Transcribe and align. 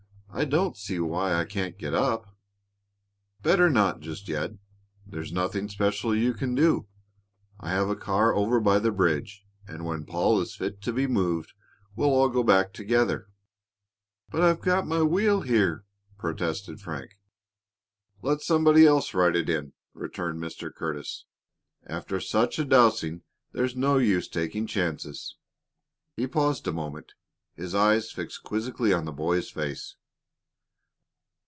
I 0.33 0.45
don't 0.45 0.77
see 0.77 0.97
why 0.97 1.33
I 1.33 1.43
can't 1.43 1.77
get 1.77 1.93
up." 1.93 2.35
"Better 3.43 3.69
not 3.69 3.99
just 3.99 4.29
yet. 4.29 4.51
There's 5.05 5.33
nothing 5.33 5.67
special 5.67 6.15
you 6.15 6.33
can 6.33 6.55
do. 6.55 6.87
I 7.59 7.71
have 7.71 7.89
a 7.89 7.97
car 7.97 8.33
over 8.33 8.61
by 8.61 8.79
the 8.79 8.91
bridge, 8.93 9.45
and 9.67 9.83
when 9.85 10.05
Paul 10.05 10.39
is 10.39 10.55
fit 10.55 10.81
to 10.83 10.93
be 10.93 11.05
moved, 11.05 11.51
we'll 11.97 12.09
all 12.11 12.29
go 12.29 12.43
back 12.43 12.71
together." 12.71 13.27
"But 14.29 14.41
I've 14.41 14.61
got 14.61 14.87
my 14.87 15.01
wheel 15.03 15.41
here," 15.41 15.83
protested 16.17 16.79
Frank. 16.79 17.19
"Let 18.21 18.41
somebody 18.41 18.87
else 18.87 19.13
ride 19.13 19.35
it 19.35 19.49
in," 19.49 19.73
returned 19.93 20.39
Mr. 20.41 20.73
Curtis. 20.73 21.25
"After 21.85 22.21
such 22.21 22.57
a 22.57 22.63
dousing 22.63 23.23
there's 23.51 23.75
no 23.75 23.97
use 23.97 24.29
taking 24.29 24.65
chances." 24.65 25.35
He 26.15 26.25
paused 26.25 26.65
a 26.69 26.71
moment, 26.73 27.11
his 27.53 27.75
eyes 27.75 28.11
fixed 28.11 28.43
quizzically 28.43 28.93
on 28.93 29.03
the 29.03 29.11
boy's 29.11 29.51
face. 29.51 29.97